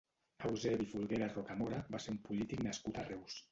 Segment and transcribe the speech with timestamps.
[0.49, 3.41] Eusebi Folguera Rocamora va ser un polític nascut a Reus.